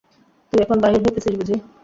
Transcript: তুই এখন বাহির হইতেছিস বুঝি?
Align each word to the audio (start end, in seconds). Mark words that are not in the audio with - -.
তুই 0.53 0.59
এখন 0.61 0.77
বাহির 0.79 0.99
হইতেছিস 0.99 1.33
বুঝি? 1.39 1.55